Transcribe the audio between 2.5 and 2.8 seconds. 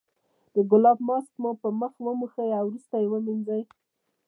او